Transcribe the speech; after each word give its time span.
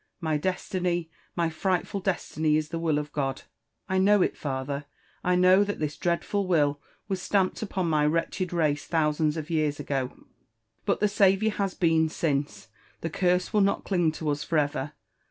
—My 0.29 0.35
destiny, 0.35 1.11
my 1.35 1.51
frightful 1.51 1.99
destiny 1.99 2.57
is 2.57 2.69
the 2.69 2.79
will 2.79 2.97
of 2.97 3.11
God. 3.13 3.43
I 3.87 3.99
know 3.99 4.23
it, 4.23 4.35
father; 4.35 4.85
I 5.23 5.35
know 5.35 5.63
that 5.63 5.77
this 5.77 5.95
dreadful 5.95 6.47
will 6.47 6.81
was 7.07 7.21
stamped 7.21 7.61
upon 7.61 7.87
my 7.87 8.07
wretched 8.07 8.51
race 8.51 8.87
thousands 8.87 9.37
of 9.37 9.51
years 9.51 9.79
ago.— 9.79 10.25
But 10.87 11.01
the 11.01 11.07
Saviour 11.07 11.51
has 11.53 11.75
been 11.75 12.09
since— 12.09 12.69
the 13.01 13.11
curse 13.11 13.53
will 13.53 13.61
not 13.61 13.83
cling 13.83 14.11
to 14.13 14.27
us 14.29 14.43
for 14.43 14.57
ever 14.57 14.93